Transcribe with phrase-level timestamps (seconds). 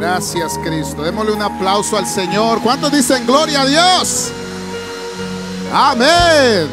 [0.00, 1.02] Gracias Cristo.
[1.02, 2.62] Démosle un aplauso al Señor.
[2.62, 4.32] ¿Cuántos dicen gloria a Dios?
[5.70, 6.68] Amén.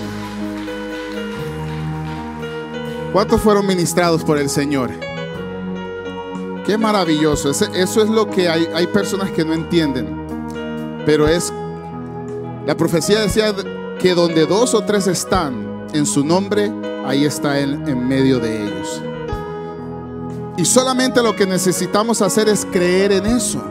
[3.12, 4.92] ¿Cuántos fueron ministrados por el Señor?
[6.66, 7.50] Qué maravilloso.
[7.50, 8.70] Eso es lo que hay.
[8.74, 11.04] Hay personas que no entienden.
[11.06, 11.52] Pero es...
[12.66, 13.54] La profecía decía
[14.00, 16.72] que donde dos o tres están en su nombre,
[17.06, 19.02] ahí está Él en medio de ellos.
[20.58, 23.64] Y solamente lo que necesitamos hacer es creer en eso.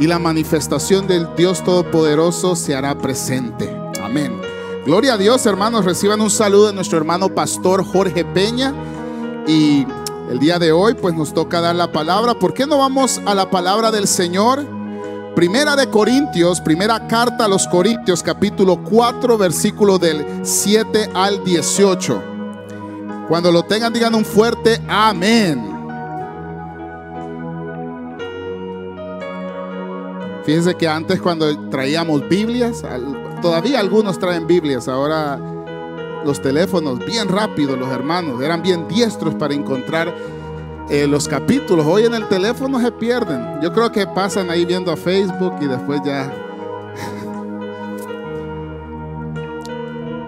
[0.00, 3.72] Y la manifestación del Dios Todopoderoso se hará presente.
[4.02, 4.40] Amén.
[4.84, 5.84] Gloria a Dios, hermanos.
[5.84, 8.74] Reciban un saludo de nuestro hermano pastor Jorge Peña.
[9.46, 9.86] Y
[10.28, 12.34] el día de hoy, pues nos toca dar la palabra.
[12.34, 14.66] ¿Por qué no vamos a la palabra del Señor?
[15.36, 22.39] Primera de Corintios, primera carta a los Corintios, capítulo 4, versículo del 7 al 18.
[23.30, 25.72] Cuando lo tengan, digan un fuerte amén.
[30.44, 32.82] Fíjense que antes cuando traíamos Biblias,
[33.40, 35.38] todavía algunos traen Biblias, ahora
[36.24, 40.12] los teléfonos bien rápidos, los hermanos, eran bien diestros para encontrar
[40.88, 41.86] eh, los capítulos.
[41.86, 43.60] Hoy en el teléfono se pierden.
[43.62, 46.34] Yo creo que pasan ahí viendo a Facebook y después ya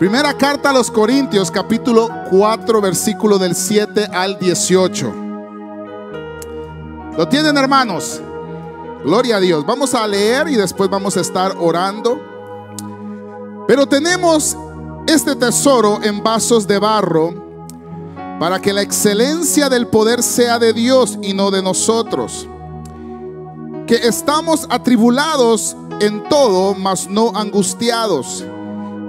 [0.03, 5.15] Primera carta a los Corintios, capítulo 4, versículo del 7 al 18.
[7.17, 8.21] ¿Lo tienen, hermanos?
[9.05, 9.65] Gloria a Dios.
[9.65, 12.21] Vamos a leer y después vamos a estar orando.
[13.69, 14.57] Pero tenemos
[15.07, 17.33] este tesoro en vasos de barro
[18.41, 22.49] para que la excelencia del poder sea de Dios y no de nosotros.
[23.87, 28.45] Que estamos atribulados en todo, mas no angustiados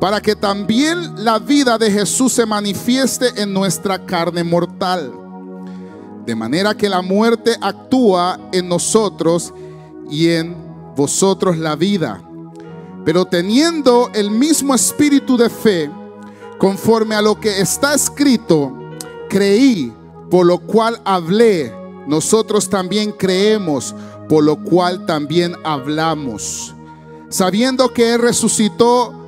[0.00, 5.12] para que también la vida de Jesús se manifieste en nuestra carne mortal.
[6.24, 9.52] De manera que la muerte actúa en nosotros
[10.10, 10.56] y en
[10.96, 12.22] vosotros la vida.
[13.04, 15.90] Pero teniendo el mismo espíritu de fe,
[16.58, 18.72] conforme a lo que está escrito,
[19.28, 19.92] creí,
[20.30, 21.74] por lo cual hablé.
[22.06, 23.94] Nosotros también creemos,
[24.28, 26.74] por lo cual también hablamos.
[27.28, 29.19] Sabiendo que Él resucitó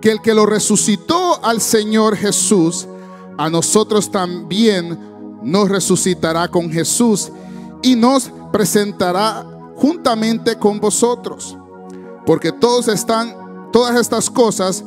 [0.00, 2.86] que el que lo resucitó al Señor Jesús,
[3.36, 4.98] a nosotros también
[5.42, 7.30] nos resucitará con Jesús
[7.82, 11.56] y nos presentará juntamente con vosotros.
[12.26, 14.84] Porque todos están, todas estas cosas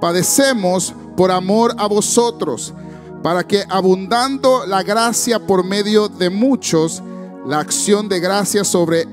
[0.00, 2.72] padecemos por amor a vosotros,
[3.22, 7.02] para que abundando la gracia por medio de muchos,
[7.46, 9.06] la acción de gracia sobre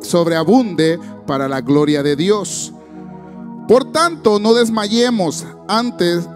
[0.00, 2.72] sobreabunde para la gloria de Dios.
[3.68, 6.28] Por tanto, no desmayemos antes,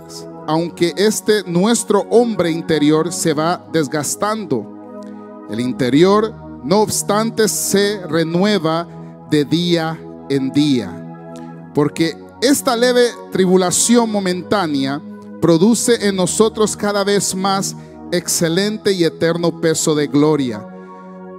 [0.46, 5.44] aunque este nuestro hombre interior se va desgastando.
[5.50, 6.32] El interior,
[6.62, 8.86] no obstante, se renueva
[9.28, 9.98] de día
[10.30, 11.72] en día.
[11.74, 15.02] Porque esta leve tribulación momentánea
[15.40, 17.74] produce en nosotros cada vez más
[18.12, 20.64] excelente y eterno peso de gloria.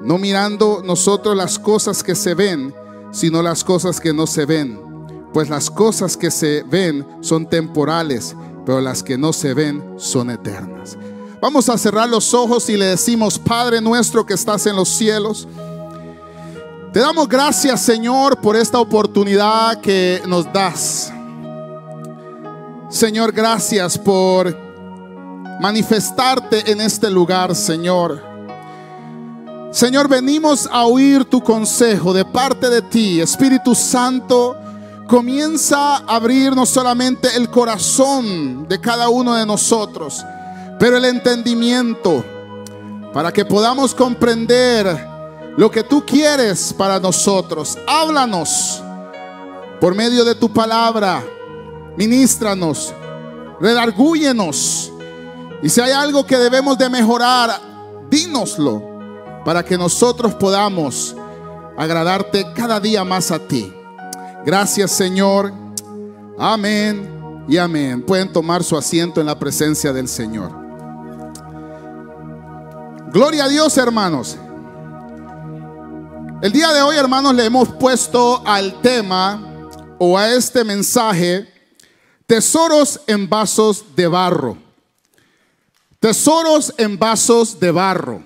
[0.03, 2.73] No mirando nosotros las cosas que se ven,
[3.11, 4.86] sino las cosas que no se ven
[5.33, 10.29] pues las cosas que se ven son temporales, pero las que no se ven son
[10.29, 10.97] eternas.
[11.41, 15.47] Vamos a cerrar los ojos y le decimos, Padre nuestro que estás en los cielos,
[16.91, 21.13] te damos gracias Señor por esta oportunidad que nos das.
[22.89, 24.57] Señor, gracias por
[25.59, 28.23] manifestarte en este lugar, Señor.
[29.71, 34.55] Señor, venimos a oír tu consejo de parte de ti, Espíritu Santo
[35.07, 40.23] comienza a abrir no solamente el corazón de cada uno de nosotros,
[40.79, 42.23] pero el entendimiento
[43.13, 45.07] para que podamos comprender
[45.57, 47.77] lo que tú quieres para nosotros.
[47.87, 48.83] Háblanos
[49.81, 51.23] por medio de tu palabra,
[51.97, 52.93] ministranos,
[53.59, 54.91] redargúyenos.
[55.63, 57.59] Y si hay algo que debemos de mejorar,
[58.09, 58.83] dínoslo
[59.43, 61.15] para que nosotros podamos
[61.77, 63.73] agradarte cada día más a ti.
[64.47, 65.51] Gracias Señor.
[66.39, 68.01] Amén y amén.
[68.01, 70.53] Pueden tomar su asiento en la presencia del Señor.
[73.11, 74.37] Gloria a Dios hermanos.
[76.41, 81.45] El día de hoy, hermanos, le hemos puesto al tema o a este mensaje
[82.25, 84.57] tesoros en vasos de barro.
[85.99, 88.23] Tesoros en vasos de barro.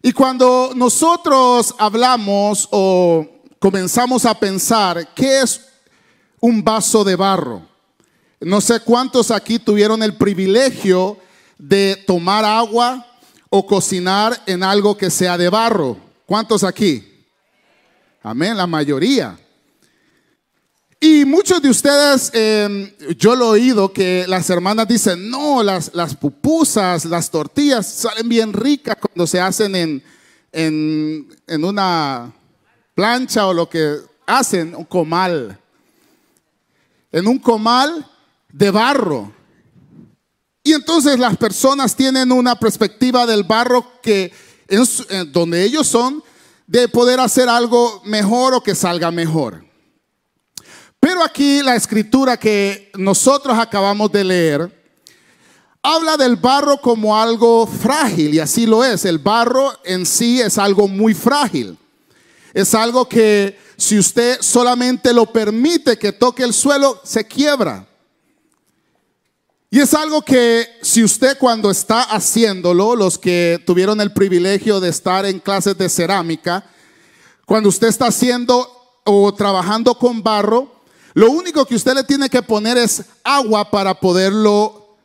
[0.00, 3.33] Y cuando nosotros hablamos o
[3.64, 5.58] comenzamos a pensar qué es
[6.38, 7.66] un vaso de barro,
[8.38, 11.16] no sé cuántos aquí tuvieron el privilegio
[11.56, 13.06] de tomar agua
[13.48, 15.96] o cocinar en algo que sea de barro.
[16.26, 17.24] ¿Cuántos aquí?
[18.22, 19.38] Amén, la mayoría.
[21.00, 25.90] Y muchos de ustedes, em, yo lo he oído que las hermanas dicen, no, las,
[25.94, 30.02] las pupusas, las tortillas salen bien ricas cuando se hacen en,
[30.52, 32.30] en, en una
[32.94, 35.58] plancha o lo que hacen, un comal.
[37.12, 38.06] En un comal
[38.52, 39.32] de barro.
[40.62, 44.32] Y entonces las personas tienen una perspectiva del barro que
[44.66, 46.22] es donde ellos son
[46.66, 49.64] de poder hacer algo mejor o que salga mejor.
[50.98, 54.84] Pero aquí la escritura que nosotros acabamos de leer
[55.82, 59.04] habla del barro como algo frágil y así lo es.
[59.04, 61.76] El barro en sí es algo muy frágil.
[62.54, 67.86] Es algo que si usted solamente lo permite que toque el suelo, se quiebra.
[69.70, 74.88] Y es algo que si usted cuando está haciéndolo, los que tuvieron el privilegio de
[74.88, 76.64] estar en clases de cerámica,
[77.44, 78.70] cuando usted está haciendo
[79.04, 80.84] o trabajando con barro,
[81.14, 84.96] lo único que usted le tiene que poner es agua para poderlo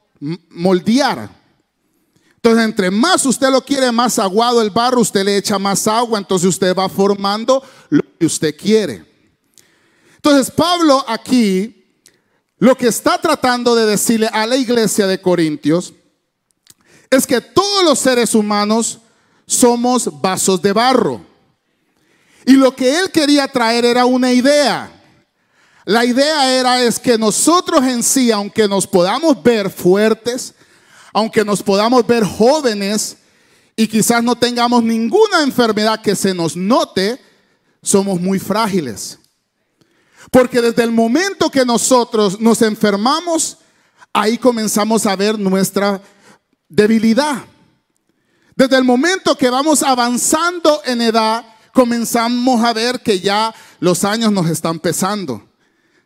[0.50, 1.39] moldear.
[2.42, 6.18] Entonces, entre más usted lo quiere más aguado el barro, usted le echa más agua,
[6.18, 9.06] entonces usted va formando lo que usted quiere.
[10.16, 11.80] Entonces, Pablo aquí
[12.58, 15.94] lo que está tratando de decirle a la iglesia de Corintios
[17.10, 19.00] es que todos los seres humanos
[19.46, 21.26] somos vasos de barro.
[22.46, 24.92] Y lo que él quería traer era una idea.
[25.86, 30.54] La idea era es que nosotros en sí, aunque nos podamos ver fuertes,
[31.14, 33.18] aunque nos podamos ver jóvenes
[33.76, 37.20] y quizás no tengamos ninguna enfermedad que se nos note,
[37.82, 39.20] somos muy frágiles.
[40.32, 43.58] Porque desde el momento que nosotros nos enfermamos,
[44.14, 46.02] ahí comenzamos a ver nuestra
[46.68, 47.46] debilidad.
[48.56, 54.32] Desde el momento que vamos avanzando en edad, comenzamos a ver que ya los años
[54.32, 55.48] nos están pesando.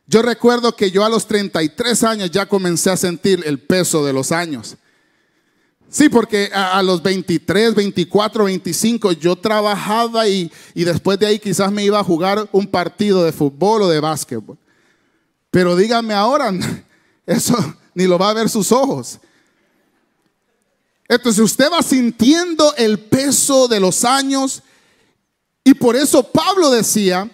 [0.06, 4.14] Yo recuerdo que yo a los 33 años ya comencé a sentir el peso de
[4.14, 4.78] los años.
[5.94, 11.72] Sí, porque a, los 23, 24, 25 yo trabajaba y, y después de ahí quizás
[11.72, 14.58] me iba a jugar un partido de fútbol o de básquetbol.
[15.52, 16.52] Pero dígame ahora,
[17.28, 17.56] eso
[17.94, 19.20] ni lo va a ver sus ojos.
[21.08, 24.64] Entonces usted va sintiendo el peso de los años
[25.64, 27.30] y por eso Pablo decía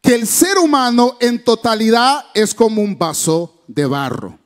[0.00, 4.38] que el ser humano en totalidad es como un vaso de barro.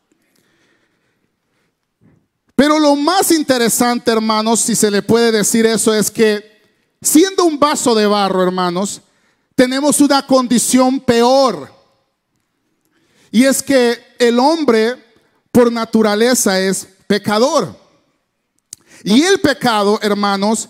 [2.61, 6.61] Pero lo más interesante, hermanos, si se le puede decir eso, es que
[7.01, 9.01] siendo un vaso de barro, hermanos,
[9.55, 11.73] tenemos una condición peor.
[13.31, 15.03] Y es que el hombre
[15.51, 17.75] por naturaleza es pecador.
[19.05, 20.69] Y el pecado, hermanos,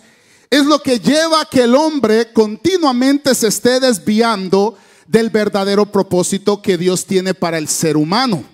[0.48, 4.78] es lo que lleva a que el hombre continuamente se esté desviando
[5.08, 8.44] del verdadero propósito que Dios tiene para el ser humano.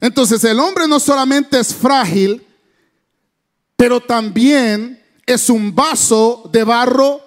[0.00, 2.46] Entonces el hombre no solamente es frágil,
[3.76, 7.20] pero también es un vaso de barro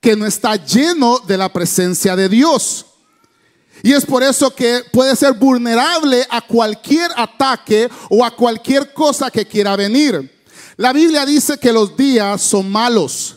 [0.00, 2.86] que no está lleno de la presencia de Dios.
[3.82, 9.30] Y es por eso que puede ser vulnerable a cualquier ataque o a cualquier cosa
[9.30, 10.38] que quiera venir.
[10.76, 13.36] La Biblia dice que los días son malos.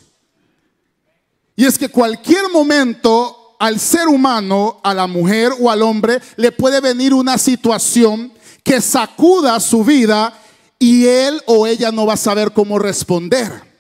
[1.55, 6.51] Y es que cualquier momento al ser humano, a la mujer o al hombre, le
[6.51, 8.33] puede venir una situación
[8.63, 10.33] que sacuda su vida
[10.79, 13.71] y él o ella no va a saber cómo responder.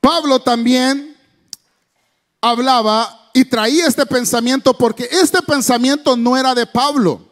[0.00, 1.16] Pablo también
[2.40, 7.28] hablaba y traía este pensamiento porque este pensamiento no era de Pablo.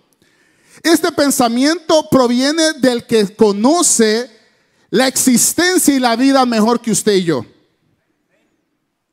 [0.83, 4.31] Este pensamiento proviene del que conoce
[4.91, 7.45] la existencia y la vida mejor que usted y yo.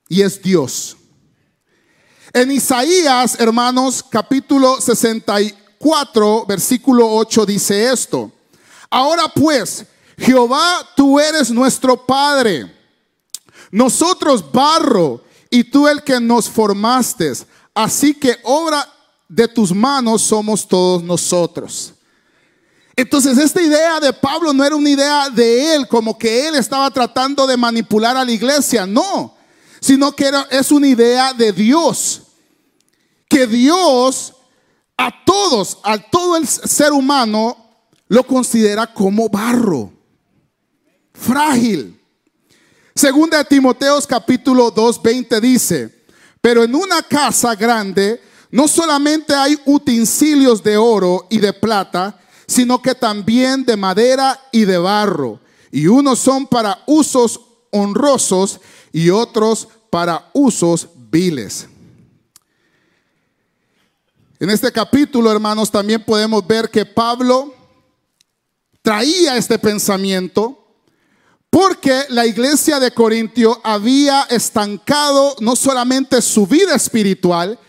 [0.09, 0.96] Y es Dios.
[2.33, 8.31] En Isaías, hermanos, capítulo 64, versículo 8 dice esto.
[8.89, 9.85] Ahora pues,
[10.17, 12.73] Jehová, tú eres nuestro Padre.
[13.71, 17.31] Nosotros barro y tú el que nos formaste.
[17.73, 18.87] Así que obra
[19.29, 21.93] de tus manos somos todos nosotros.
[22.95, 26.89] Entonces esta idea de Pablo no era una idea de él, como que él estaba
[26.89, 29.36] tratando de manipular a la iglesia, no,
[29.79, 32.23] sino que era, es una idea de Dios.
[33.29, 34.33] Que Dios
[34.97, 37.55] a todos, a todo el ser humano,
[38.07, 39.91] lo considera como barro,
[41.13, 41.99] frágil.
[42.95, 46.03] Segunda de Timoteos capítulo 2, 20 dice,
[46.41, 52.81] pero en una casa grande no solamente hay utensilios de oro y de plata, sino
[52.81, 55.39] que también de madera y de barro.
[55.69, 57.39] Y unos son para usos
[57.71, 58.61] honrosos
[58.97, 61.67] y otros para usos viles.
[64.39, 67.53] En este capítulo, hermanos, también podemos ver que Pablo
[68.81, 70.73] traía este pensamiento
[71.51, 77.59] porque la iglesia de Corintio había estancado no solamente su vida espiritual,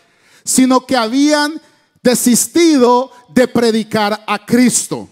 [0.47, 1.61] sino que habían
[2.02, 5.06] desistido de predicar a Cristo.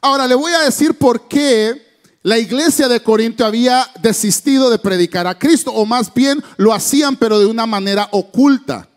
[0.00, 1.89] Ahora le voy a decir por qué
[2.22, 7.16] la iglesia de Corinto había desistido de predicar a Cristo, o más bien lo hacían,
[7.16, 8.88] pero de una manera oculta.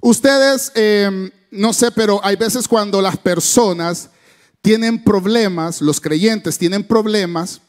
[0.00, 4.08] Ustedes, em, no sé, pero hay veces cuando las personas
[4.62, 7.60] tienen problemas, los creyentes tienen problemas,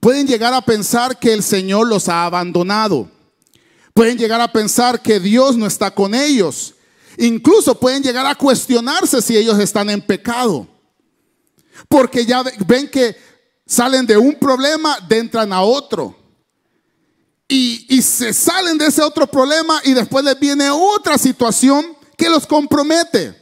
[0.00, 3.10] pueden llegar a pensar que el Señor los ha abandonado.
[3.92, 6.74] Pueden llegar a pensar que Dios no está con ellos.
[7.18, 10.66] Incluso pueden llegar a cuestionarse si ellos están en pecado.
[11.88, 13.16] Porque ya ven que
[13.66, 16.16] salen de un problema, entran a otro.
[17.46, 22.28] Y, y, se salen de ese otro problema y después les viene otra situación que
[22.28, 23.34] los compromete.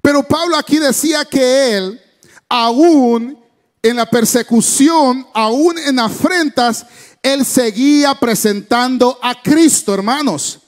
[0.00, 2.00] Pero Pablo aquí decía que él,
[2.48, 3.38] aún
[3.82, 6.86] en la persecución, aún en afrentas,
[7.22, 10.60] él seguía presentando a Cristo, hermanos.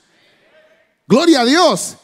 [1.07, 1.97] Gloria a Dios.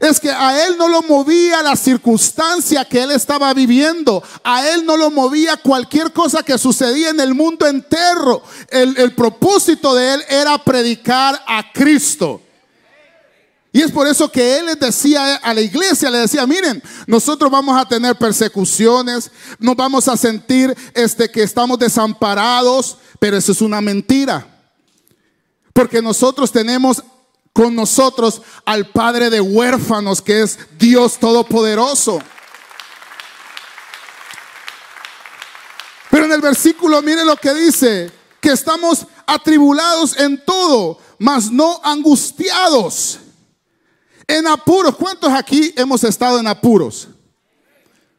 [0.00, 4.22] Es que a él no lo movía la circunstancia que él estaba viviendo.
[4.44, 8.42] A él no lo movía cualquier cosa que sucedía en el mundo entero.
[8.68, 12.40] El, propósito de él era predicar a Cristo.
[13.72, 17.50] Y es por eso que él les decía a la iglesia, le decía, miren, nosotros
[17.50, 23.60] vamos a tener persecuciones, nos vamos a sentir este, que estamos desamparados, pero eso es
[23.60, 24.46] una mentira.
[25.72, 27.02] Porque nosotros tenemos
[27.58, 32.20] con nosotros al Padre de huérfanos, que es Dios Todopoderoso.
[36.08, 41.80] Pero en el versículo, mire lo que dice, que estamos atribulados en todo, mas no
[41.82, 43.18] angustiados.
[44.28, 47.08] En apuros, ¿cuántos aquí hemos estado en apuros?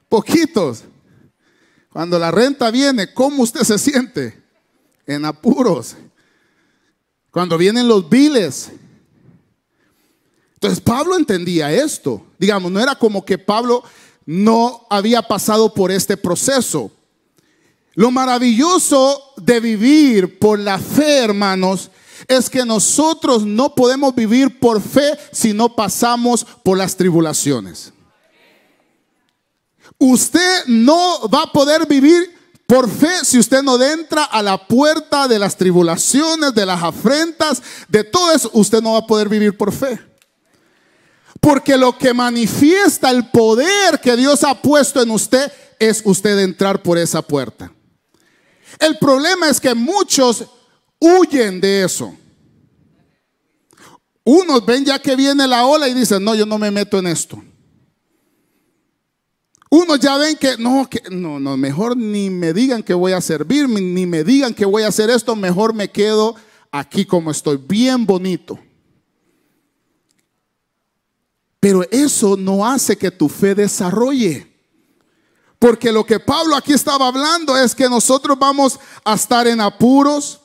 [0.09, 0.83] Poquitos.
[1.93, 4.43] Cuando la renta viene, ¿cómo usted se siente?
[5.07, 5.95] En apuros.
[7.31, 8.73] Cuando vienen los biles,
[10.59, 12.21] entonces Pablo entendía esto.
[12.37, 13.81] Digamos, no era como que Pablo
[14.25, 16.91] no había pasado por este proceso.
[17.93, 21.89] Lo maravilloso de vivir por la fe, hermanos,
[22.27, 27.93] es que nosotros no podemos vivir por fe si no pasamos por las tribulaciones.
[29.97, 32.37] Usted no va a poder vivir
[32.67, 37.63] por fe si usted no entra a la puerta de las tribulaciones, de las afrentas,
[37.87, 40.09] de todo eso, usted no va a poder vivir por fe.
[41.39, 46.83] Porque lo que manifiesta el poder que Dios ha puesto en usted es usted entrar
[46.83, 47.71] por esa puerta.
[48.79, 50.45] El problema es que muchos
[50.99, 52.15] huyen de eso.
[54.23, 57.07] Unos ven ya que viene la ola y dicen, no, yo no me meto en
[57.07, 57.41] esto.
[59.71, 63.21] Unos ya ven que no, que no, no, mejor ni me digan que voy a
[63.21, 66.35] servir, ni me digan que voy a hacer esto, mejor me quedo
[66.71, 68.59] aquí como estoy, bien bonito.
[71.59, 74.49] Pero eso no hace que tu fe desarrolle.
[75.59, 80.39] Porque lo que Pablo aquí estaba hablando es que nosotros vamos a estar en apuros,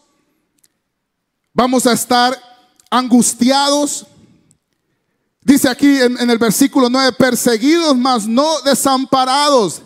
[1.52, 2.36] vamos a estar
[2.90, 4.06] angustiados.
[5.40, 9.82] Dice aquí en, el versículo 9, perseguidos, mas no desamparados,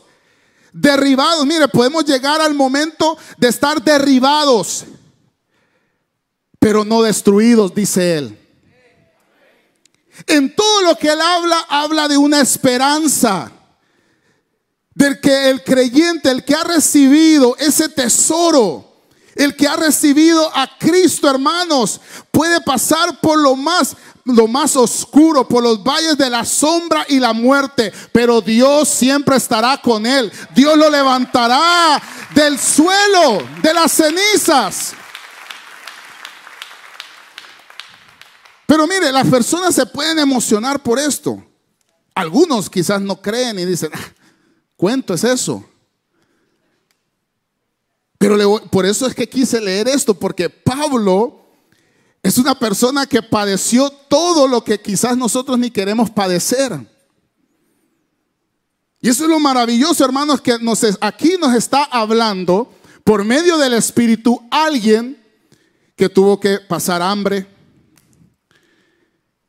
[0.73, 1.45] derribados.
[1.45, 4.87] Mire, podemos llegar al momento de estar derribados,
[6.59, 8.48] pero no destruidos, dice él.
[10.27, 13.53] En todo lo que él habla, habla de una esperanza.
[14.95, 18.85] Del que el creyente, el que ha recibido ese tesoro,
[19.37, 22.01] el que ha recibido a Cristo, hermanos,
[22.33, 23.97] puede pasar por lo más
[24.35, 29.37] lo más oscuro, por los valles de la sombra y la muerte, pero Dios siempre
[29.37, 30.31] estará con él.
[30.55, 32.01] Dios lo levantará
[32.35, 34.93] del suelo, de las cenizas.
[38.69, 41.43] Pero mire, las personas se pueden emocionar por esto.
[42.15, 44.13] Algunos quizás no creen y dicen, ah,
[44.77, 45.65] cuento es eso.
[48.19, 51.47] Pero por eso es que quise leer esto, porque Pablo
[52.23, 56.79] es una persona que padeció todo lo que quizás nosotros ni queremos padecer.
[59.01, 60.59] Y eso es lo maravilloso, hermanos, que
[61.01, 62.71] aquí nos está hablando
[63.03, 65.17] por medio del Espíritu alguien
[65.97, 67.47] que tuvo que pasar hambre,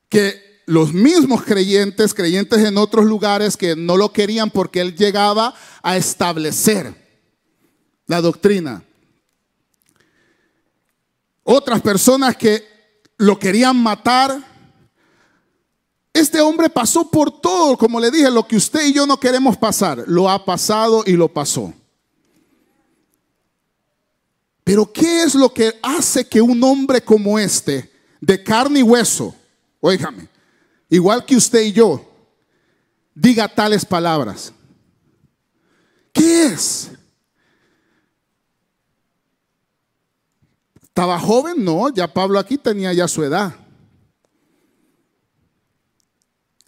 [0.09, 5.55] que los mismos creyentes, creyentes en otros lugares que no lo querían porque él llegaba
[5.81, 6.93] a establecer
[8.05, 8.83] la doctrina.
[11.43, 12.63] Otras personas que
[13.17, 14.47] lo querían matar.
[16.13, 19.57] Este hombre pasó por todo, como le dije, lo que usted y yo no queremos
[19.57, 20.03] pasar.
[20.07, 21.73] Lo ha pasado y lo pasó.
[24.63, 29.33] Pero ¿qué es lo que hace que un hombre como este, de carne y hueso,
[29.79, 30.27] óigame,
[30.89, 32.05] igual que usted y yo,
[33.13, 34.53] diga tales palabras?
[36.11, 36.91] ¿Qué es?
[40.81, 41.63] ¿Estaba joven?
[41.63, 43.55] No, ya Pablo aquí tenía ya su edad.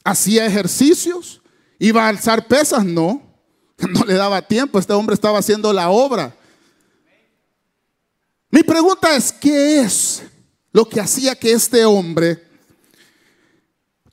[0.04, 1.42] ¿Hacía ejercicios?
[1.78, 2.86] ¿Iba a alzar pesas?
[2.86, 3.22] No,
[3.78, 4.80] no le daba tiempo.
[4.80, 6.36] Este hombre estaba haciendo la obra.
[8.50, 10.24] Mi pregunta es, ¿qué es
[10.72, 12.51] lo que hacía que este hombre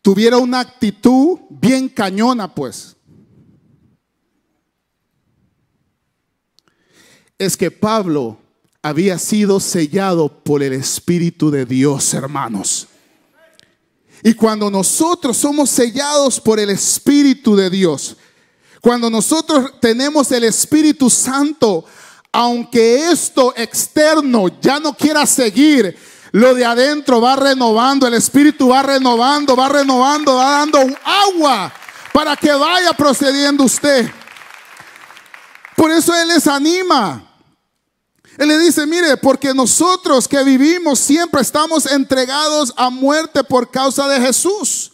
[0.02, 2.96] tuviera una actitud bien cañona, pues?
[7.38, 8.38] Es que Pablo
[8.82, 12.88] había sido sellado por el Espíritu de Dios, hermanos.
[14.22, 18.16] Y cuando nosotros somos sellados por el Espíritu de Dios,
[18.80, 21.84] cuando nosotros tenemos el Espíritu Santo,
[22.32, 25.96] aunque esto externo ya no quiera seguir,
[26.32, 31.73] lo de adentro va renovando, el Espíritu va renovando, va renovando, va dando agua
[32.12, 34.11] para que vaya procediendo usted.
[35.76, 37.25] Por eso Él les anima.
[38.37, 44.07] Él le dice, mire, porque nosotros que vivimos siempre estamos entregados a muerte por causa
[44.09, 44.92] de Jesús.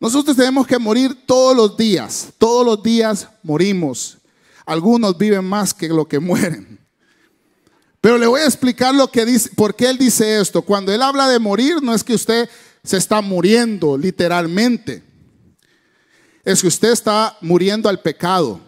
[0.00, 4.18] Nosotros tenemos que morir todos los días, todos los días morimos.
[4.66, 6.83] Algunos viven más que lo que mueren.
[8.04, 10.60] Pero le voy a explicar lo que dice, por qué él dice esto.
[10.60, 12.50] Cuando él habla de morir, no es que usted
[12.82, 15.02] se está muriendo literalmente.
[16.44, 18.60] Es que usted está muriendo al pecado.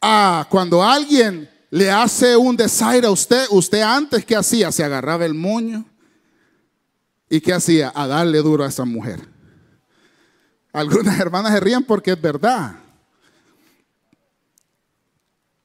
[0.00, 5.24] Ah, cuando alguien le hace un desaire a usted, usted antes que hacía, se agarraba
[5.24, 5.84] el moño.
[7.30, 7.92] ¿Y qué hacía?
[7.94, 9.20] A darle duro a esa mujer.
[10.72, 12.81] Algunas hermanas se ríen porque es verdad.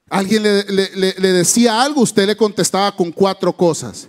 [0.09, 4.07] Alguien le, decía algo, usted le contestaba con cuatro cosas.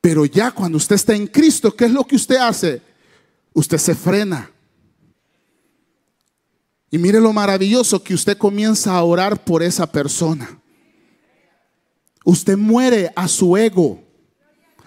[0.00, 2.82] Pero ya cuando usted está en Cristo, ¿qué es lo que usted hace?
[3.54, 4.50] Usted se frena.
[6.90, 10.60] Y mire lo maravilloso que usted comienza a orar por esa persona.
[12.24, 14.02] Usted muere a su ego,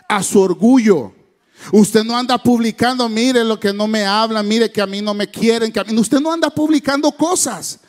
[0.08, 1.14] a su orgullo.
[1.72, 5.14] Usted no anda publicando, mire lo que no me hablan, mire que a mí no
[5.14, 5.98] me quieren, que a mí...
[5.98, 7.80] usted no anda publicando cosas.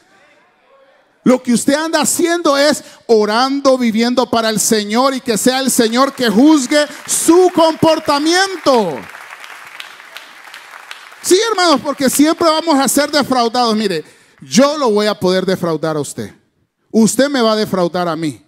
[1.22, 5.70] Lo que usted anda haciendo es orando, viviendo para el Señor y que sea el
[5.70, 8.98] Señor que juzgue su comportamiento.
[11.22, 13.76] Sí, hermanos, porque siempre vamos a ser defraudados.
[13.76, 14.02] Mire,
[14.40, 16.34] yo lo voy a poder defraudar a usted.
[16.90, 18.42] Usted me va a defraudar a mí.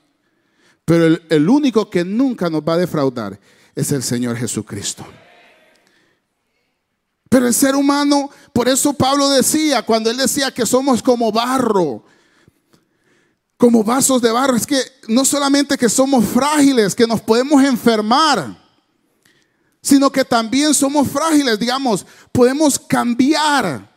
[0.86, 3.38] Pero el, el único que nunca nos va a defraudar
[3.74, 5.06] es el Señor Jesucristo.
[7.28, 12.04] Pero el ser humano, por eso Pablo decía, cuando él decía que somos como barro,
[13.62, 14.56] como vasos de barro.
[14.56, 18.60] Es que no solamente que somos frágiles, que nos podemos enfermar,
[19.80, 23.88] sino que también somos frágiles, digamos, podemos cambiar.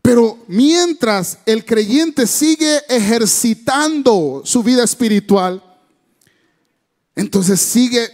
[0.00, 5.62] Pero mientras el creyente sigue ejercitando su vida espiritual,
[7.14, 8.08] entonces sigue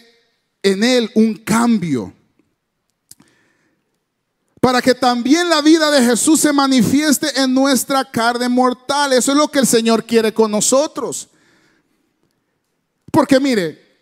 [0.65, 2.13] en él un cambio
[4.65, 9.13] para que también la vida de Jesús se manifieste en nuestra carne mortal.
[9.13, 11.29] Eso es lo que el Señor quiere con nosotros.
[13.11, 13.99] Porque mire,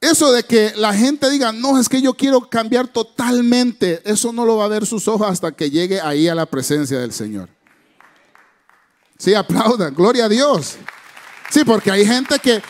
[0.00, 4.44] eso de que la gente diga, no, es que yo quiero cambiar totalmente, eso no
[4.44, 7.48] lo va a ver sus ojos hasta que llegue ahí a la presencia del Señor.
[9.18, 10.76] Sí, aplaudan, gloria a Dios.
[11.50, 12.62] Sí, porque hay gente que,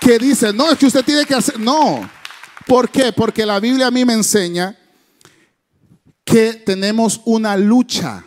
[0.00, 2.10] que dice, no, es que usted tiene que hacer, no.
[2.66, 3.10] ¿Por qué?
[3.10, 4.76] Porque la Biblia a mí me enseña
[6.24, 8.24] que tenemos una lucha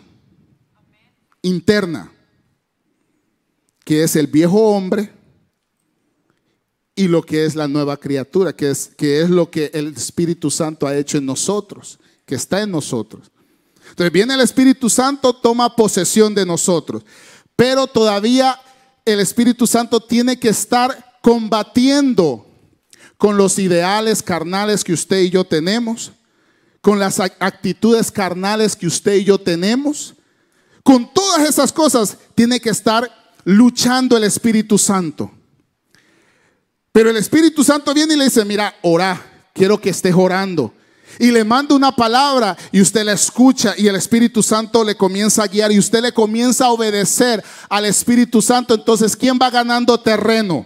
[1.42, 2.12] interna,
[3.84, 5.12] que es el viejo hombre
[6.96, 10.50] y lo que es la nueva criatura, que es, que es lo que el Espíritu
[10.52, 13.32] Santo ha hecho en nosotros, que está en nosotros.
[13.90, 17.04] Entonces viene el Espíritu Santo, toma posesión de nosotros,
[17.56, 18.60] pero todavía
[19.06, 22.46] el Espíritu Santo tiene que estar combatiendo
[23.18, 26.12] con los ideales carnales que usted y yo tenemos,
[26.88, 30.16] con las actitudes carnales que usted y yo tenemos.
[30.84, 33.12] Con todas esas cosas tiene que estar
[33.44, 35.30] luchando el Espíritu Santo.
[36.94, 39.22] Pero el Espíritu Santo viene y le dice, mira, ora,
[39.54, 40.74] quiero que estés orando.
[41.20, 45.44] Y le manda una palabra y usted la escucha y el Espíritu Santo le comienza
[45.44, 48.76] a guiar y usted le comienza a obedecer al Espíritu Santo.
[48.76, 50.66] Entonces, ¿quién va ganando terreno?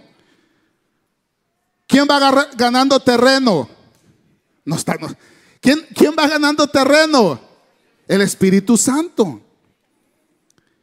[1.88, 3.68] ¿Quién va ganando terreno?
[4.64, 4.96] No está.
[5.62, 7.40] ¿Quién, ¿Quién va ganando terreno?
[8.08, 9.40] El Espíritu Santo.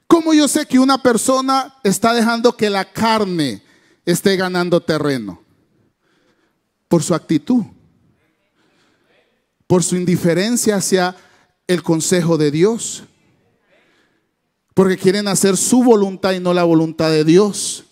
[0.07, 3.61] ¿Cómo yo sé que una persona está dejando que la carne
[4.05, 5.43] esté ganando terreno?
[6.87, 7.65] Por su actitud,
[9.67, 11.13] por su indiferencia hacia
[11.67, 13.03] el consejo de Dios,
[14.73, 17.83] porque quieren hacer su voluntad y no la voluntad de Dios.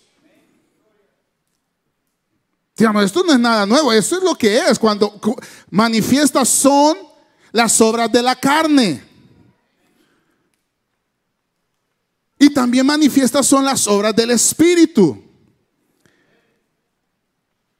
[2.78, 4.78] Digamos, esto no es nada nuevo, eso es lo que es.
[4.78, 5.20] Cuando
[5.68, 6.96] manifiestas son
[7.50, 9.02] las obras de la carne.
[12.38, 15.20] Y también manifiestas son las obras del Espíritu.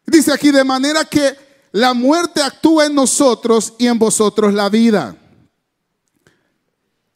[0.05, 1.37] Dice aquí, de manera que
[1.71, 5.17] la muerte actúa en nosotros y en vosotros la vida.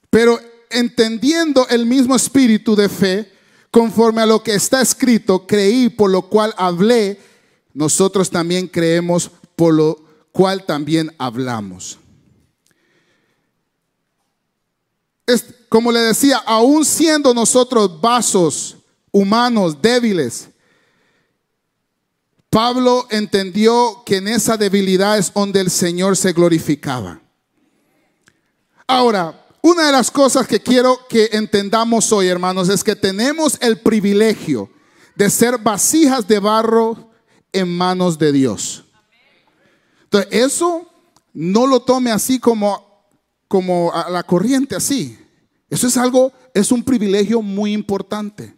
[0.08, 0.38] Pero
[0.70, 3.32] entendiendo el mismo espíritu de fe,
[3.72, 7.31] conforme a lo que está escrito, creí, por lo cual hablé
[7.74, 9.98] nosotros también creemos, por lo
[10.32, 11.98] cual también hablamos.
[15.68, 18.76] como le decía, aún siendo nosotros vasos
[19.10, 20.50] humanos débiles,
[22.50, 27.22] Pablo entendió que en esa debilidad es donde el Señor se glorificaba.
[28.86, 33.80] Ahora, una de las cosas que quiero que entendamos hoy, hermanos, es que tenemos el
[33.80, 34.68] privilegio
[35.14, 37.11] de ser vasijas de barro
[37.52, 38.84] en manos de Dios.
[40.04, 40.88] Entonces, eso
[41.32, 43.06] no lo tome así como,
[43.48, 45.18] como a la corriente, así.
[45.70, 48.54] Eso es algo, es un privilegio muy importante.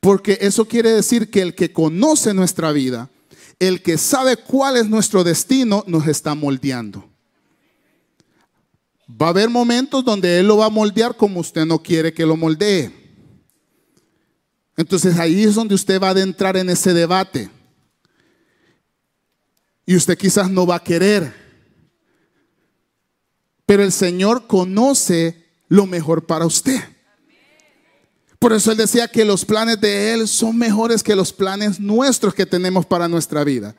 [0.00, 3.10] Porque eso quiere decir que el que conoce nuestra vida,
[3.58, 7.08] el que sabe cuál es nuestro destino, nos está moldeando.
[9.10, 12.26] Va a haber momentos donde Él lo va a moldear como usted no quiere que
[12.26, 12.92] lo moldee.
[14.76, 17.50] Entonces ahí es donde usted va a adentrar en ese debate.
[19.86, 21.32] Y usted quizás no va a querer.
[23.66, 26.80] Pero el Señor conoce lo mejor para usted.
[28.38, 32.34] Por eso Él decía que los planes de Él son mejores que los planes nuestros
[32.34, 33.74] que tenemos para nuestra vida.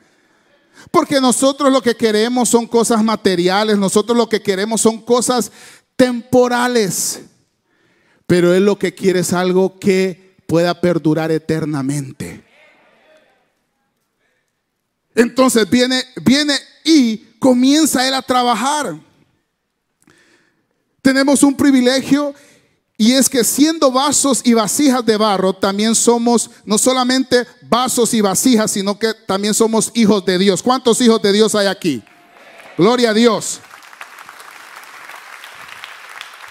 [0.91, 5.52] Porque nosotros lo que queremos son cosas materiales, nosotros lo que queremos son cosas
[5.96, 7.22] temporales.
[8.26, 12.44] Pero Él lo que quiere es algo que pueda perdurar eternamente.
[15.15, 18.99] Entonces viene, viene y comienza él a trabajar.
[21.01, 22.36] Tenemos un privilegio
[22.97, 28.21] y es que siendo vasos y vasijas de barro, también somos no solamente vasos y
[28.21, 30.63] vasijas, sino que también somos hijos de Dios.
[30.63, 32.04] ¿Cuántos hijos de Dios hay aquí?
[32.78, 33.60] Gloria a Dios.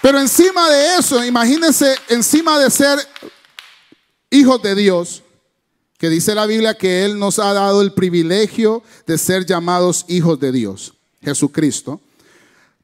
[0.01, 2.99] Pero encima de eso, imagínense, encima de ser
[4.29, 5.23] hijos de Dios,
[6.05, 10.39] que dice la Biblia que Él nos ha dado el privilegio de ser llamados hijos
[10.39, 11.99] de Dios, Jesucristo.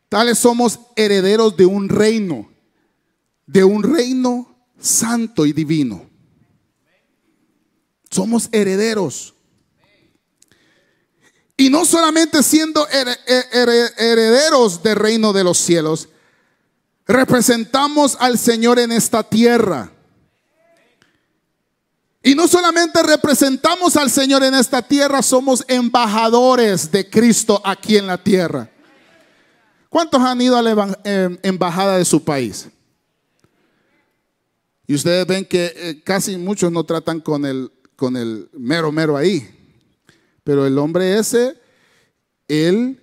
[0.09, 2.49] Tales somos herederos de un reino,
[3.45, 6.09] de un reino santo y divino.
[8.09, 9.35] Somos herederos.
[11.55, 12.87] Y no solamente siendo
[13.97, 16.09] herederos del reino de los cielos,
[17.05, 19.91] representamos al Señor en esta tierra.
[22.23, 28.05] Y no solamente representamos al Señor en esta tierra, somos embajadores de Cristo aquí en
[28.05, 28.69] la tierra.
[29.89, 32.67] ¿Cuántos han ido a la em, embajada de su país?
[34.85, 39.17] Y ustedes ven que eh, casi muchos no tratan con el, con el mero mero
[39.17, 39.49] ahí.
[40.43, 41.59] Pero el hombre ese,
[42.47, 43.01] él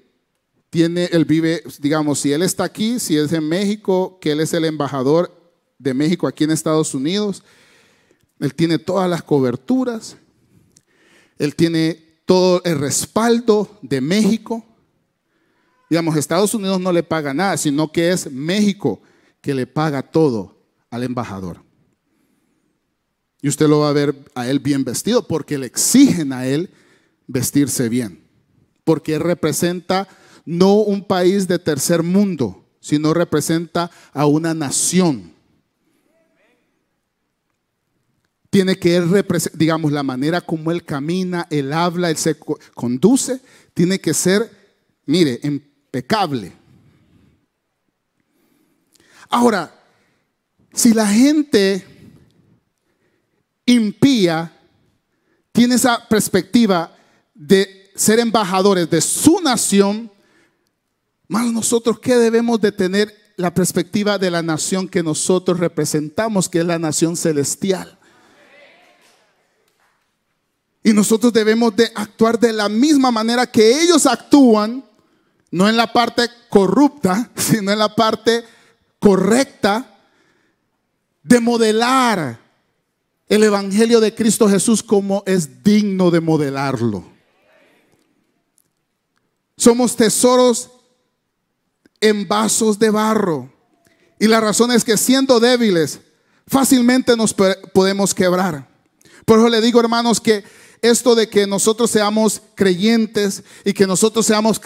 [0.71, 4.53] tiene, él vive, digamos, si él está aquí, si es en México, que él es
[4.53, 5.35] el embajador
[5.79, 7.43] de México aquí en Estados Unidos,
[8.41, 10.17] él tiene todas las coberturas.
[11.39, 14.65] Él tiene todo el respaldo de México.
[15.89, 19.01] Digamos, Estados Unidos no le paga nada, sino que es México
[19.41, 20.57] que le paga todo
[20.91, 21.63] al embajador.
[23.41, 26.71] Y usted lo va a ver a él bien vestido porque le exigen a él
[27.27, 28.25] vestirse bien.
[28.85, 30.09] Porque él representa
[30.45, 35.33] no un país de tercer mundo, sino representa a una nación.
[38.51, 42.37] Tiene que él, digamos, la manera como él camina, él habla, él se
[42.75, 43.41] conduce,
[43.75, 44.51] tiene que ser,
[45.05, 46.53] mire, impecable.
[49.29, 49.75] Ahora,
[50.73, 51.85] si la gente
[53.67, 54.55] impía
[55.59, 56.97] tiene esa perspectiva
[57.35, 60.09] de ser embajadores de su nación,
[61.27, 66.61] más nosotros ¿qué debemos de tener la perspectiva de la nación que nosotros representamos, que
[66.61, 67.98] es la nación celestial.
[70.89, 74.83] Y nosotros debemos de actuar de la misma manera que ellos actúan,
[75.51, 78.43] no en la parte corrupta, sino en la parte
[78.99, 79.99] correcta
[81.23, 82.41] de modelar
[83.29, 87.05] el Evangelio de Cristo Jesús como es digno de modelarlo.
[89.59, 90.71] Somos tesoros
[92.01, 93.53] en vasos de barro.
[94.19, 96.01] Y la razón es que siendo débiles,
[96.47, 98.67] fácilmente nos podemos quebrar.
[99.27, 100.45] Por eso le digo, hermanos, que
[100.83, 104.61] esto de que nosotros seamos creyentes y que nosotros seamos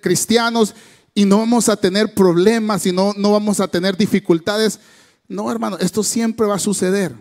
[0.00, 0.74] cristianos
[1.14, 4.78] y no vamos a tener problemas y no, no vamos a tener dificultades,
[5.26, 7.14] no, hermano, esto siempre va a suceder.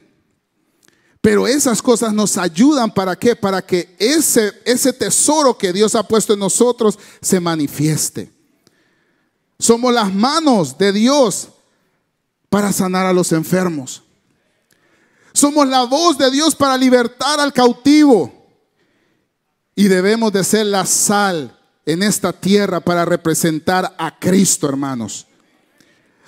[1.22, 3.36] Pero esas cosas nos ayudan para qué?
[3.36, 8.32] Para que ese, ese tesoro que Dios ha puesto en nosotros se manifieste.
[9.60, 11.50] Somos las manos de Dios
[12.50, 14.04] para sanar a los enfermos.
[15.34, 18.34] Somos la voz de Dios para libertar al cautivo.
[19.76, 25.28] Y debemos de ser la sal en esta tierra para representar a Cristo, hermanos.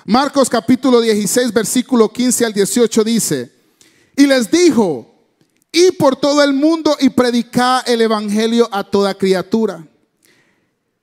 [0.05, 3.51] Marcos capítulo 16, versículo 15 al 18 dice,
[4.15, 5.09] y les dijo,
[5.71, 9.85] y por todo el mundo y predicar el Evangelio a toda criatura.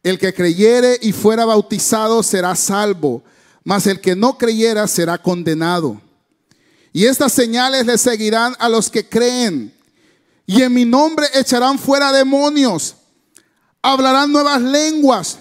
[0.02, 3.22] El que creyere y fuera bautizado será salvo,
[3.64, 6.00] mas el que no creyera será condenado.
[6.96, 9.70] Y estas señales le seguirán a los que creen.
[10.46, 12.96] Y en mi nombre echarán fuera demonios,
[13.82, 15.38] hablarán nuevas lenguas,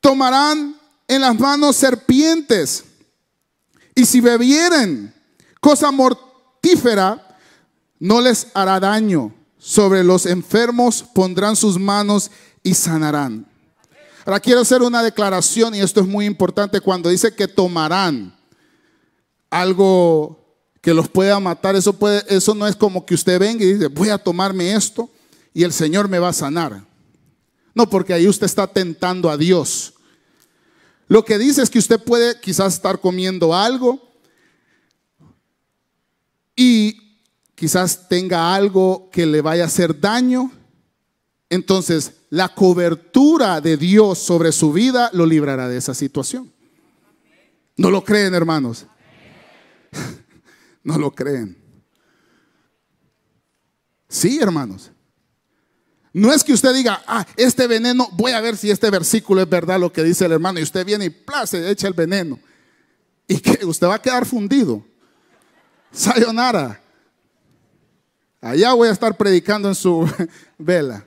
[0.00, 0.74] tomarán
[1.06, 2.82] en las manos serpientes.
[3.94, 5.14] Y si bebieren
[5.60, 7.38] cosa mortífera,
[8.00, 9.32] no les hará daño.
[9.58, 12.28] Sobre los enfermos pondrán sus manos
[12.64, 13.46] y sanarán.
[14.26, 18.36] Ahora quiero hacer una declaración y esto es muy importante cuando dice que tomarán
[19.48, 20.41] algo
[20.82, 21.74] que los pueda matar.
[21.76, 25.08] Eso, puede, eso no es como que usted venga y dice, voy a tomarme esto
[25.54, 26.84] y el Señor me va a sanar.
[27.74, 29.94] No, porque ahí usted está tentando a Dios.
[31.08, 34.12] Lo que dice es que usted puede quizás estar comiendo algo
[36.56, 36.96] y
[37.54, 40.50] quizás tenga algo que le vaya a hacer daño.
[41.48, 46.50] Entonces, la cobertura de Dios sobre su vida lo librará de esa situación.
[47.76, 48.86] ¿No lo creen, hermanos?
[50.82, 51.56] ¿No lo creen?
[54.08, 54.90] Sí, hermanos.
[56.12, 59.48] No es que usted diga, ah, este veneno, voy a ver si este versículo es
[59.48, 62.38] verdad lo que dice el hermano, y usted viene y place, echa el veneno.
[63.26, 64.84] Y que usted va a quedar fundido.
[65.90, 66.80] Sayonara.
[68.42, 70.06] Allá voy a estar predicando en su
[70.58, 71.06] vela.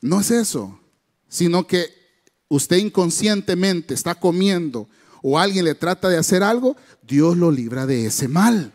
[0.00, 0.78] No es eso,
[1.28, 1.92] sino que
[2.48, 4.88] usted inconscientemente está comiendo
[5.22, 8.72] o alguien le trata de hacer algo, Dios lo libra de ese mal.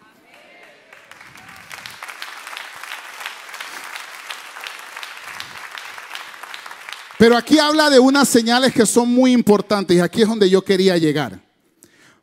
[7.17, 10.63] Pero aquí habla de unas señales que son muy importantes y aquí es donde yo
[10.63, 11.41] quería llegar.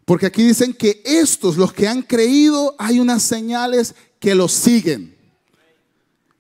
[0.05, 5.17] Porque aquí dicen que estos, los que han creído, hay unas señales que los siguen.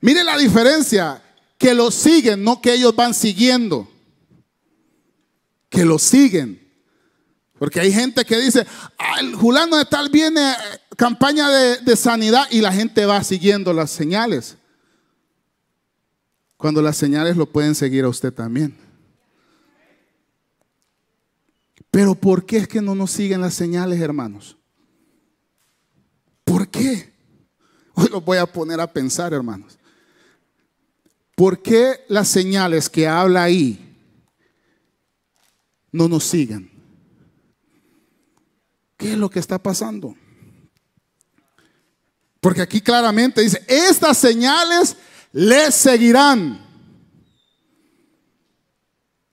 [0.00, 1.22] Mire la diferencia
[1.56, 3.88] que los siguen, no que ellos van siguiendo.
[5.68, 6.61] Que los siguen.
[7.62, 8.66] Porque hay gente que dice,
[9.20, 10.56] el Julano de tal viene eh,
[10.96, 14.56] campaña de, de sanidad y la gente va siguiendo las señales.
[16.56, 18.76] Cuando las señales lo pueden seguir a usted también.
[21.92, 24.56] Pero ¿por qué es que no nos siguen las señales, hermanos?
[26.42, 27.12] ¿Por qué?
[27.94, 29.78] Hoy los voy a poner a pensar, hermanos.
[31.36, 33.96] ¿Por qué las señales que habla ahí
[35.92, 36.71] no nos siguen?
[39.02, 40.14] ¿Qué es lo que está pasando?
[42.40, 44.96] Porque aquí claramente dice, estas señales
[45.32, 46.64] les seguirán.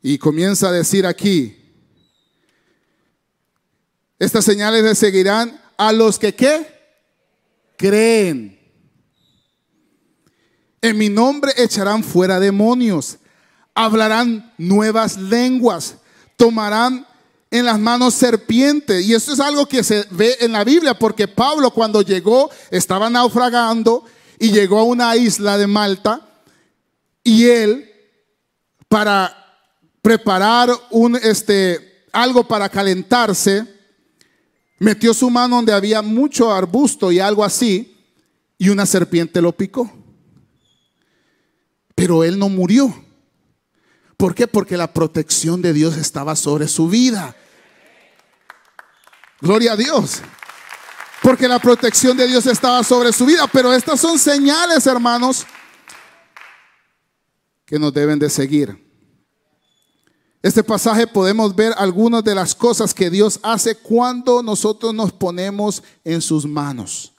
[0.01, 1.55] Y comienza a decir aquí,
[4.17, 6.79] estas señales les seguirán a los que qué?
[7.77, 8.59] creen.
[10.81, 13.19] En mi nombre echarán fuera demonios,
[13.75, 15.95] hablarán nuevas lenguas,
[16.37, 17.05] tomarán
[17.51, 19.05] en las manos serpientes.
[19.05, 23.09] Y eso es algo que se ve en la Biblia, porque Pablo cuando llegó estaba
[23.09, 24.05] naufragando
[24.39, 26.21] y llegó a una isla de Malta
[27.23, 27.91] y él
[28.87, 29.35] para
[30.01, 33.67] preparar un este algo para calentarse
[34.79, 37.97] metió su mano donde había mucho arbusto y algo así
[38.57, 39.91] y una serpiente lo picó.
[41.95, 42.93] Pero él no murió.
[44.19, 44.47] ¿Por qué?
[44.47, 47.33] Porque la protección de Dios estaba sobre su vida.
[49.39, 50.21] Gloria a Dios.
[51.23, 53.47] Porque la protección de Dios estaba sobre su vida.
[53.47, 55.45] Pero estas son señales, hermanos,
[57.65, 58.85] que nos deben de seguir.
[60.43, 65.81] Este pasaje podemos ver algunas de las cosas que Dios hace cuando nosotros nos ponemos
[66.03, 67.13] en sus manos.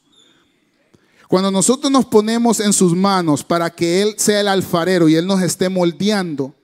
[1.29, 5.27] Cuando nosotros nos ponemos en sus manos para que Él sea el alfarero y Él
[5.27, 6.60] nos esté moldeando,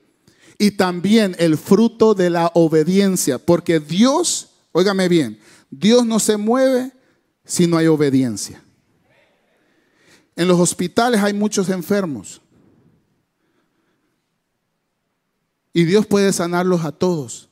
[0.59, 5.39] y también el fruto de la obediencia, porque Dios, óigame bien,
[5.71, 6.93] Dios no se mueve
[7.45, 8.63] si no hay obediencia.
[10.35, 12.41] En los hospitales hay muchos enfermos.
[15.73, 17.49] Y Dios puede sanarlos a todos.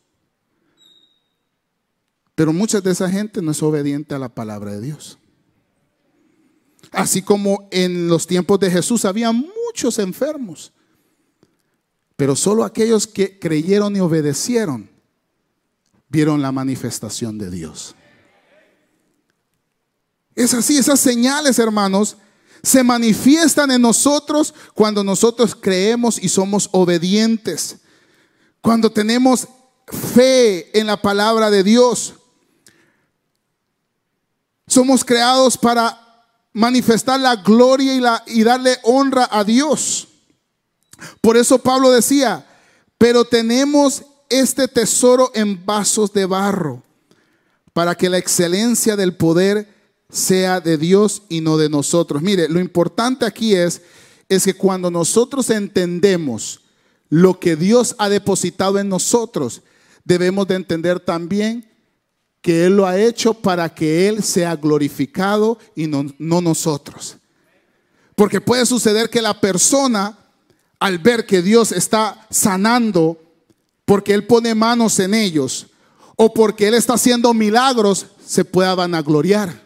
[2.34, 5.18] Pero mucha de esa gente no es obediente a la palabra de Dios.
[6.90, 10.72] Así como en los tiempos de Jesús había muchos enfermos.
[12.16, 14.90] Pero solo aquellos que creyeron y obedecieron
[16.08, 17.94] vieron la manifestación de Dios.
[20.34, 22.16] Es así, esas señales, hermanos,
[22.62, 27.78] se manifiestan en nosotros cuando nosotros creemos y somos obedientes.
[28.60, 29.46] Cuando tenemos
[29.86, 32.14] fe en la palabra de Dios.
[34.66, 36.00] Somos creados para
[36.52, 40.08] manifestar la gloria y, la, y darle honra a Dios.
[41.20, 42.46] Por eso Pablo decía,
[42.98, 46.82] pero tenemos este tesoro en vasos de barro,
[47.72, 49.68] para que la excelencia del poder
[50.10, 52.22] sea de Dios y no de nosotros.
[52.22, 53.82] Mire, lo importante aquí es,
[54.28, 56.60] es que cuando nosotros entendemos
[57.08, 59.62] lo que Dios ha depositado en nosotros,
[60.04, 61.68] debemos de entender también
[62.40, 67.16] que Él lo ha hecho para que Él sea glorificado y no, nosotros.
[68.14, 70.18] Porque puede suceder que la persona,
[70.84, 73.18] al ver que Dios está sanando,
[73.86, 75.68] porque Él pone manos en ellos,
[76.16, 79.62] o porque Él está haciendo milagros, se pueda vanagloriar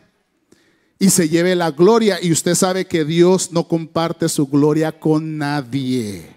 [0.96, 2.18] y se lleve la gloria.
[2.22, 6.36] Y usted sabe que Dios no comparte su gloria con nadie.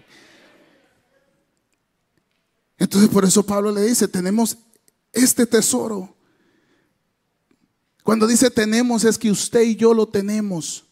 [2.76, 4.56] Entonces por eso Pablo le dice, tenemos
[5.12, 6.12] este tesoro
[8.02, 10.84] cuando dice tenemos es que usted y yo lo tenemos.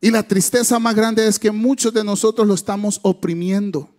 [0.00, 3.90] Y la tristeza más grande es que muchos de nosotros lo estamos oprimiendo.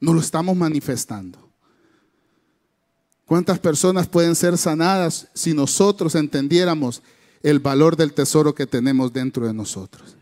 [0.00, 1.50] No lo estamos manifestando.
[3.26, 7.00] ¿Cuántas personas pueden ser sanadas si nosotros entendiéramos
[7.42, 10.16] el valor del tesoro que tenemos dentro de nosotros?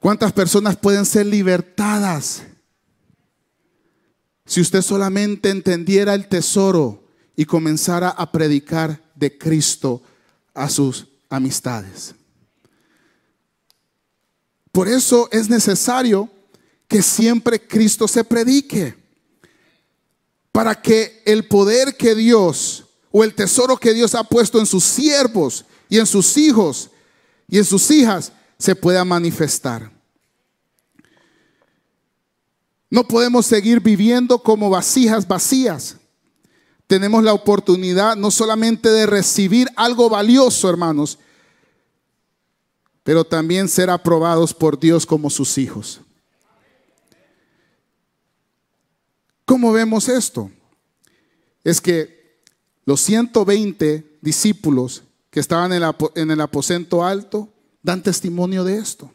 [0.00, 2.42] ¿Cuántas personas pueden ser libertadas
[4.44, 7.04] si usted solamente entendiera el tesoro
[7.36, 10.02] y comenzara a predicar de Cristo
[10.54, 12.14] a sus amistades.
[14.72, 16.30] Por eso es necesario
[16.86, 18.96] que siempre Cristo se predique,
[20.52, 24.84] para que el poder que Dios o el tesoro que Dios ha puesto en sus
[24.84, 26.90] siervos y en sus hijos
[27.48, 29.90] y en sus hijas se pueda manifestar.
[32.90, 35.96] No podemos seguir viviendo como vasijas vacías.
[36.90, 41.20] Tenemos la oportunidad no solamente de recibir algo valioso, hermanos,
[43.04, 46.00] pero también ser aprobados por Dios como sus hijos.
[49.44, 50.50] ¿Cómo vemos esto?
[51.62, 52.40] Es que
[52.84, 57.52] los 120 discípulos que estaban en el aposento alto
[57.84, 59.12] dan testimonio de esto.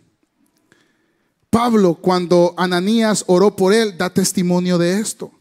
[1.49, 5.33] Pablo, cuando Ananías oró por él, da testimonio de esto.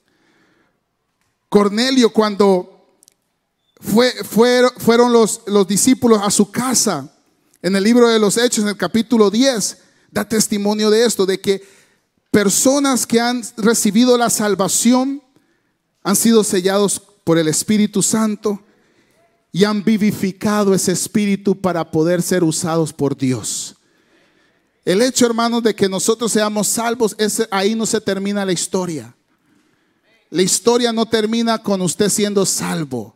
[1.55, 2.98] Cornelio, cuando
[3.78, 7.14] fue, fueron los, los discípulos a su casa,
[7.62, 9.78] en el libro de los Hechos, en el capítulo 10,
[10.11, 11.64] da testimonio de esto, de que
[12.32, 15.22] personas que han recibido la salvación
[16.02, 18.61] han sido sellados por el Espíritu Santo
[19.52, 23.76] y han vivificado ese espíritu para poder ser usados por Dios.
[24.84, 27.14] El hecho, hermanos, de que nosotros seamos salvos,
[27.52, 29.14] ahí no se termina la historia.
[30.35, 33.14] La historia no termina con usted siendo salvo.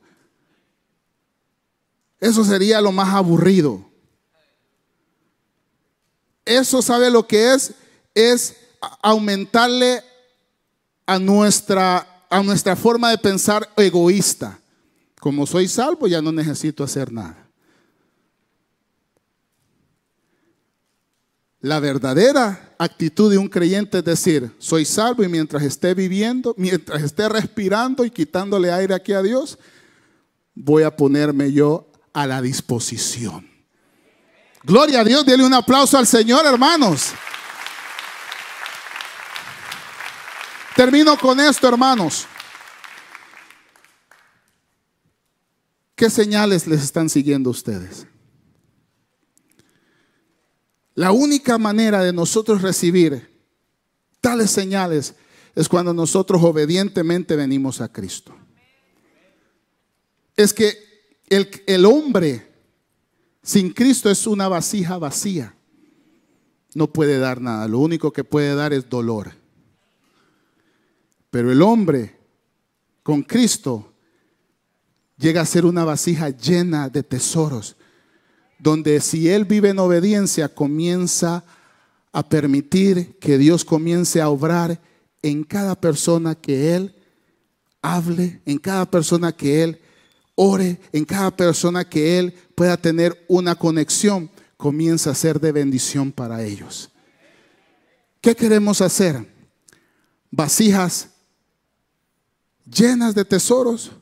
[2.20, 3.84] Eso sería lo más aburrido.
[6.44, 7.74] Eso sabe lo que es,
[8.14, 8.54] es
[9.02, 10.04] aumentarle
[11.06, 14.60] a nuestra, a nuestra forma de pensar egoísta.
[15.18, 17.47] Como soy salvo, ya no necesito hacer nada.
[21.60, 27.02] La verdadera actitud de un creyente es decir, soy salvo y mientras esté viviendo, mientras
[27.02, 29.58] esté respirando y quitándole aire aquí a Dios,
[30.54, 33.48] voy a ponerme yo a la disposición.
[34.62, 37.12] Gloria a Dios, denle un aplauso al Señor, hermanos.
[40.76, 42.26] Termino con esto, hermanos.
[45.96, 48.06] ¿Qué señales les están siguiendo ustedes?
[50.98, 53.30] La única manera de nosotros recibir
[54.20, 55.14] tales señales
[55.54, 58.34] es cuando nosotros obedientemente venimos a Cristo.
[60.34, 60.76] Es que
[61.28, 62.50] el, hombre
[63.44, 65.54] sin Cristo es una vasija vacía.
[66.74, 67.68] No puede dar nada.
[67.68, 69.30] Lo único que puede dar es dolor.
[71.30, 72.18] Pero el hombre
[73.04, 73.92] con Cristo
[75.16, 77.76] llega a ser una vasija llena de tesoros
[78.58, 81.44] donde si él vive en obediencia, comienza
[82.12, 84.80] a permitir que Dios comience a obrar
[85.22, 86.94] en cada persona que él
[87.82, 89.80] hable, en cada persona que él
[90.34, 96.12] ore, en cada persona que él pueda tener una conexión, comienza a ser de bendición
[96.12, 96.90] para ellos.
[98.20, 99.26] ¿Qué queremos hacer?
[100.30, 101.08] Vasijas
[102.64, 103.92] llenas de tesoros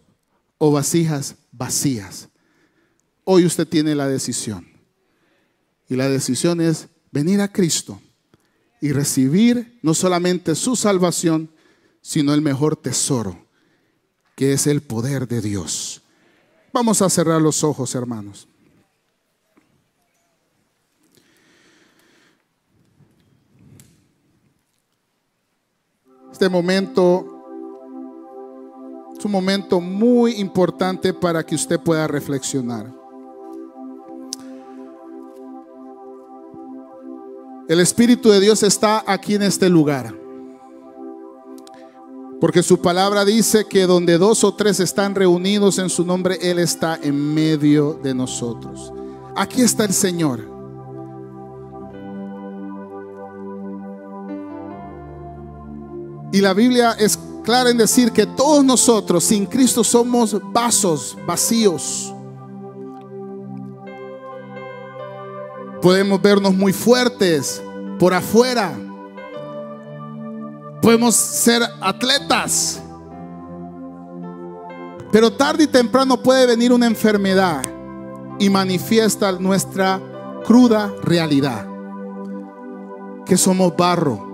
[0.58, 2.25] o vasijas vacías.
[3.28, 4.68] Hoy usted tiene la decisión.
[5.88, 8.00] Y la decisión es venir a Cristo
[8.80, 11.50] y recibir no solamente su salvación,
[12.00, 13.36] sino el mejor tesoro,
[14.36, 16.02] que es el poder de Dios.
[16.72, 18.46] Vamos a cerrar los ojos, hermanos.
[26.30, 27.32] Este momento
[29.18, 32.95] es un momento muy importante para que usted pueda reflexionar.
[37.68, 40.14] El Espíritu de Dios está aquí en este lugar.
[42.40, 46.58] Porque su palabra dice que donde dos o tres están reunidos en su nombre, Él
[46.60, 48.92] está en medio de nosotros.
[49.34, 50.48] Aquí está el Señor.
[56.32, 62.12] Y la Biblia es clara en decir que todos nosotros sin Cristo somos vasos vacíos.
[65.86, 67.62] Podemos vernos muy fuertes
[68.00, 68.76] por afuera.
[70.82, 72.82] Podemos ser atletas.
[75.12, 77.62] Pero tarde y temprano puede venir una enfermedad
[78.40, 80.02] y manifiesta nuestra
[80.44, 81.68] cruda realidad.
[83.24, 84.26] Que somos barro.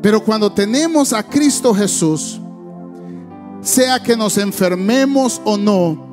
[0.00, 2.40] Pero cuando tenemos a Cristo Jesús,
[3.60, 6.09] sea que nos enfermemos o no,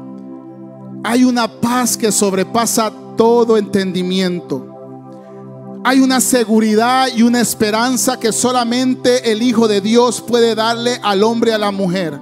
[1.03, 4.73] hay una paz que sobrepasa todo entendimiento.
[5.83, 11.23] Hay una seguridad y una esperanza que solamente el Hijo de Dios puede darle al
[11.23, 12.19] hombre y a la mujer.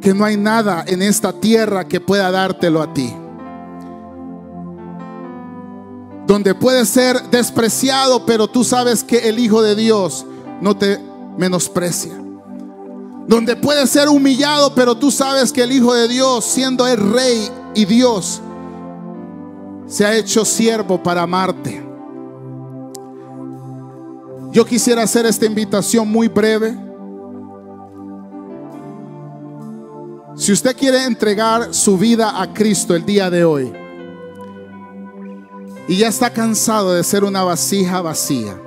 [0.00, 3.14] Que no hay nada en esta tierra que pueda dártelo a ti.
[6.26, 10.26] Donde puede ser despreciado, pero tú sabes que el Hijo de Dios
[10.60, 10.98] no te
[11.36, 12.27] menosprecia
[13.28, 17.50] donde puede ser humillado, pero tú sabes que el Hijo de Dios, siendo el Rey
[17.74, 18.40] y Dios,
[19.86, 21.84] se ha hecho siervo para amarte.
[24.50, 26.74] Yo quisiera hacer esta invitación muy breve.
[30.34, 33.70] Si usted quiere entregar su vida a Cristo el día de hoy
[35.86, 38.58] y ya está cansado de ser una vasija vacía,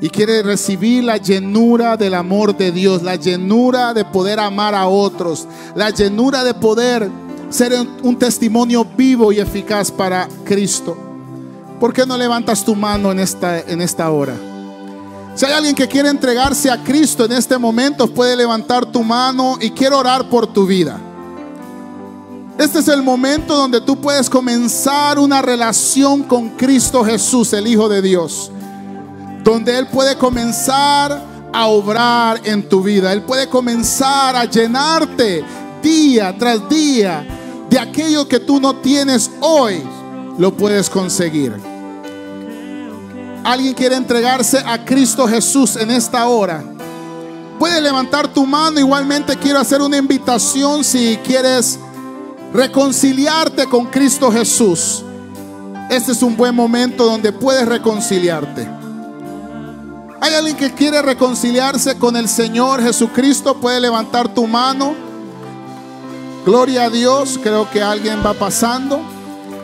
[0.00, 4.86] y quiere recibir la llenura del amor de Dios, la llenura de poder amar a
[4.86, 7.10] otros, la llenura de poder
[7.48, 7.72] ser
[8.02, 10.96] un testimonio vivo y eficaz para Cristo.
[11.80, 14.34] ¿Por qué no levantas tu mano en esta, en esta hora?
[15.34, 19.58] Si hay alguien que quiere entregarse a Cristo en este momento, puede levantar tu mano
[19.60, 20.98] y quiero orar por tu vida.
[22.58, 27.86] Este es el momento donde tú puedes comenzar una relación con Cristo Jesús, el Hijo
[27.90, 28.50] de Dios
[29.46, 31.22] donde Él puede comenzar
[31.52, 33.12] a obrar en tu vida.
[33.12, 35.44] Él puede comenzar a llenarte
[35.80, 37.24] día tras día
[37.70, 39.82] de aquello que tú no tienes hoy,
[40.36, 41.54] lo puedes conseguir.
[43.44, 46.64] alguien quiere entregarse a Cristo Jesús en esta hora,
[47.60, 48.80] puedes levantar tu mano.
[48.80, 51.78] Igualmente quiero hacer una invitación si quieres
[52.52, 55.04] reconciliarte con Cristo Jesús.
[55.88, 58.85] Este es un buen momento donde puedes reconciliarte.
[60.20, 64.94] Hay alguien que quiere reconciliarse con el Señor Jesucristo, puede levantar tu mano.
[66.44, 69.00] Gloria a Dios, creo que alguien va pasando.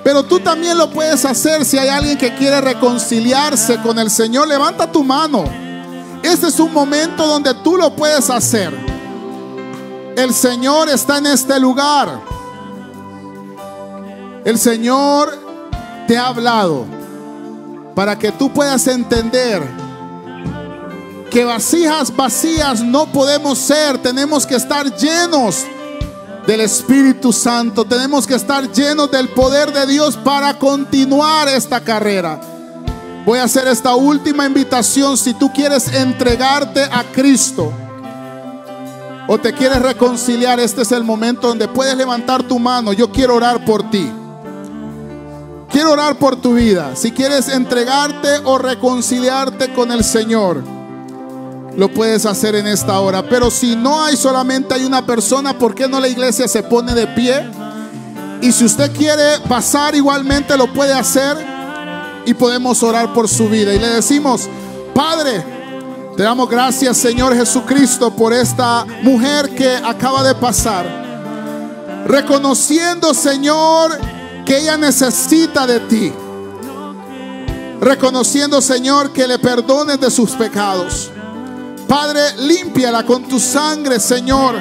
[0.05, 4.49] Pero tú también lo puedes hacer si hay alguien que quiere reconciliarse con el Señor.
[4.49, 5.45] Levanta tu mano.
[6.23, 8.73] Este es un momento donde tú lo puedes hacer.
[10.17, 12.21] El Señor está en este lugar.
[14.45, 15.39] El Señor
[16.07, 16.85] te ha hablado
[17.95, 19.82] para que tú puedas entender
[21.33, 23.97] que vasijas vacías no podemos ser.
[23.99, 25.65] Tenemos que estar llenos
[26.47, 27.87] del Espíritu Santo.
[27.87, 32.39] Tenemos que estar llenos del poder de Dios para continuar esta carrera.
[33.25, 35.17] Voy a hacer esta última invitación.
[35.17, 37.73] Si tú quieres entregarte a Cristo
[39.27, 42.93] o te quieres reconciliar, este es el momento donde puedes levantar tu mano.
[42.93, 44.13] Yo quiero orar por ti.
[45.71, 46.95] Quiero orar por tu vida.
[46.95, 50.82] Si quieres entregarte o reconciliarte con el Señor
[51.77, 53.23] lo puedes hacer en esta hora.
[53.29, 56.95] Pero si no hay solamente hay una persona, ¿por qué no la iglesia se pone
[56.95, 57.51] de pie?
[58.41, 61.37] Y si usted quiere pasar igualmente lo puede hacer
[62.27, 63.73] y podemos orar por su vida.
[63.73, 64.49] Y le decimos,
[64.95, 65.45] Padre,
[66.17, 70.85] te damos gracias Señor Jesucristo por esta mujer que acaba de pasar.
[72.07, 73.99] Reconociendo Señor
[74.45, 76.13] que ella necesita de ti.
[77.81, 81.11] Reconociendo Señor que le perdones de sus pecados.
[81.93, 84.55] Padre, límpiala con tu sangre, Señor.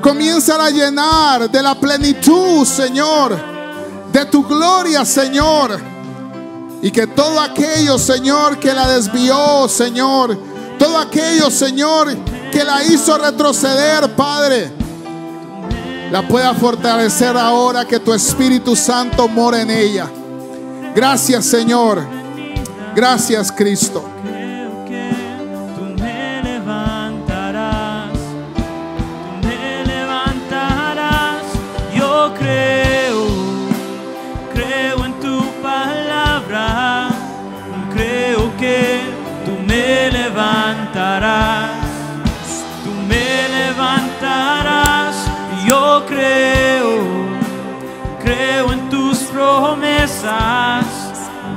[0.00, 3.36] Comienza a llenar de la plenitud, Señor,
[4.10, 5.78] de tu gloria, Señor.
[6.80, 10.38] Y que todo aquello, Señor, que la desvió, Señor,
[10.78, 12.16] todo aquello, Señor,
[12.50, 14.72] que la hizo retroceder, Padre,
[16.10, 20.10] la pueda fortalecer ahora que tu Espíritu Santo mora en ella.
[20.94, 22.02] Gracias, Señor.
[22.94, 24.02] Gracias, Cristo.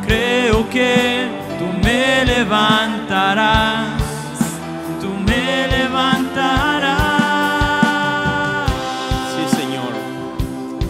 [0.06, 3.89] creo que tú me levantarás.